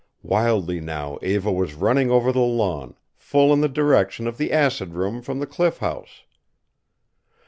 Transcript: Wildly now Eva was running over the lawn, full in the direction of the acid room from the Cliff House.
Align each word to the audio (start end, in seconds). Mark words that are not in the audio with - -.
Wildly 0.23 0.81
now 0.81 1.19
Eva 1.21 1.51
was 1.51 1.75
running 1.75 2.09
over 2.09 2.31
the 2.31 2.39
lawn, 2.39 2.95
full 3.19 3.53
in 3.53 3.61
the 3.61 3.69
direction 3.69 4.25
of 4.25 4.39
the 4.39 4.51
acid 4.51 4.95
room 4.95 5.21
from 5.21 5.37
the 5.37 5.45
Cliff 5.45 5.77
House. 5.77 6.23